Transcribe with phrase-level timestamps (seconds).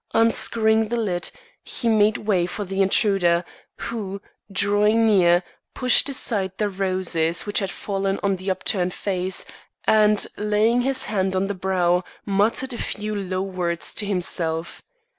[0.15, 1.29] Unscrewing the lid,
[1.63, 3.45] he made way for the intruder,
[3.77, 4.19] who,
[4.51, 5.43] drawing near,
[5.75, 9.45] pushed aside the roses which had fallen on the upturned face,
[9.83, 14.81] and, laying his hand on the brow, muttered a few low words to himself.